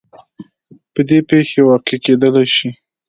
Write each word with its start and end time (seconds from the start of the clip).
بدې 0.93 1.19
پېښې 1.29 1.59
واقع 1.69 1.97
کېدلی 2.05 2.45
شي. 2.55 2.69